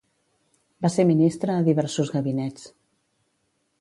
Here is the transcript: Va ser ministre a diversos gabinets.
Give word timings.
Va 0.85 0.91
ser 0.93 1.05
ministre 1.09 1.57
a 1.57 1.67
diversos 1.67 2.13
gabinets. 2.17 2.67